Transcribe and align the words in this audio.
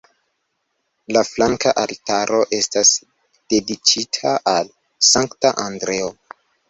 La 1.17 1.21
flanka 1.33 1.73
altaro 1.81 2.39
estas 2.59 2.93
dediĉita 3.55 4.33
al 4.55 4.73
Sankta 5.11 5.53
Andreo. 5.67 6.09